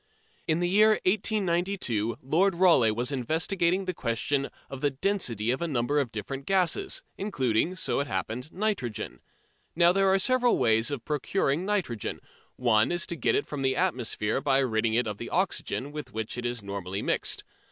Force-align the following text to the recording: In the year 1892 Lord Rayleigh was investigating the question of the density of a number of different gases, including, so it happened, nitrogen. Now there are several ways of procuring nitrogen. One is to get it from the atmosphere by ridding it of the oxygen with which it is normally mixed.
In 0.47 0.61
the 0.61 0.67
year 0.67 0.97
1892 1.05 2.17
Lord 2.23 2.55
Rayleigh 2.55 2.89
was 2.91 3.11
investigating 3.11 3.85
the 3.85 3.93
question 3.93 4.49
of 4.67 4.81
the 4.81 4.89
density 4.89 5.51
of 5.51 5.61
a 5.61 5.67
number 5.67 5.99
of 5.99 6.11
different 6.11 6.47
gases, 6.47 7.03
including, 7.19 7.75
so 7.75 7.99
it 7.99 8.07
happened, 8.07 8.51
nitrogen. 8.51 9.19
Now 9.75 9.91
there 9.91 10.11
are 10.11 10.17
several 10.17 10.57
ways 10.57 10.89
of 10.89 11.05
procuring 11.05 11.67
nitrogen. 11.67 12.19
One 12.55 12.91
is 12.91 13.05
to 13.05 13.15
get 13.15 13.35
it 13.35 13.45
from 13.45 13.61
the 13.61 13.75
atmosphere 13.75 14.41
by 14.41 14.57
ridding 14.57 14.95
it 14.95 15.05
of 15.05 15.19
the 15.19 15.29
oxygen 15.29 15.91
with 15.91 16.11
which 16.11 16.35
it 16.35 16.47
is 16.47 16.63
normally 16.63 17.03
mixed. 17.03 17.43